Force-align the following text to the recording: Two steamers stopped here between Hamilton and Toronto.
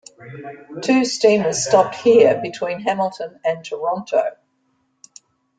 Two 0.81 1.05
steamers 1.05 1.63
stopped 1.63 1.93
here 1.93 2.39
between 2.41 2.79
Hamilton 2.79 3.39
and 3.45 3.63
Toronto. 3.63 4.31